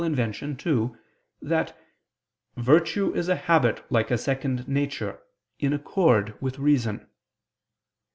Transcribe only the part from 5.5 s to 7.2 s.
in accord with reason."